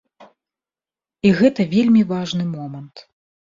І 1.29 1.35
гэта 1.41 1.61
вельмі 1.75 2.03
важны 2.15 2.49
момант. 2.57 3.07